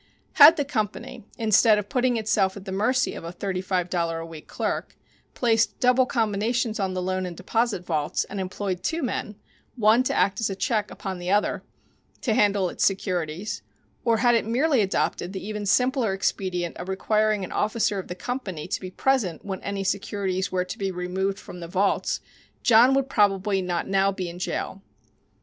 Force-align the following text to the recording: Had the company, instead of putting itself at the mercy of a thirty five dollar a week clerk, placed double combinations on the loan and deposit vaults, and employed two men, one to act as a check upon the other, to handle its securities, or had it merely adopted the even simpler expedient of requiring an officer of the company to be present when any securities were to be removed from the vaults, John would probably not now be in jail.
Had 0.41 0.57
the 0.57 0.65
company, 0.65 1.25
instead 1.37 1.77
of 1.77 1.87
putting 1.87 2.17
itself 2.17 2.57
at 2.57 2.65
the 2.65 2.71
mercy 2.71 3.13
of 3.13 3.23
a 3.23 3.31
thirty 3.31 3.61
five 3.61 3.87
dollar 3.87 4.17
a 4.17 4.25
week 4.25 4.47
clerk, 4.47 4.97
placed 5.35 5.79
double 5.79 6.07
combinations 6.07 6.79
on 6.79 6.95
the 6.95 7.01
loan 7.03 7.23
and 7.27 7.37
deposit 7.37 7.85
vaults, 7.85 8.23
and 8.23 8.39
employed 8.41 8.81
two 8.81 9.03
men, 9.03 9.35
one 9.75 10.01
to 10.01 10.13
act 10.15 10.39
as 10.39 10.49
a 10.49 10.55
check 10.55 10.89
upon 10.89 11.19
the 11.19 11.29
other, 11.29 11.61
to 12.21 12.33
handle 12.33 12.67
its 12.67 12.83
securities, 12.83 13.61
or 14.03 14.17
had 14.17 14.33
it 14.33 14.43
merely 14.43 14.81
adopted 14.81 15.33
the 15.33 15.45
even 15.47 15.67
simpler 15.67 16.13
expedient 16.15 16.75
of 16.77 16.89
requiring 16.89 17.43
an 17.43 17.51
officer 17.51 17.99
of 17.99 18.07
the 18.07 18.15
company 18.15 18.67
to 18.67 18.81
be 18.81 18.89
present 18.89 19.45
when 19.45 19.61
any 19.61 19.83
securities 19.83 20.51
were 20.51 20.65
to 20.65 20.79
be 20.79 20.89
removed 20.89 21.37
from 21.37 21.59
the 21.59 21.67
vaults, 21.67 22.21
John 22.63 22.95
would 22.95 23.07
probably 23.07 23.61
not 23.61 23.87
now 23.87 24.11
be 24.11 24.29
in 24.31 24.39
jail. 24.39 24.81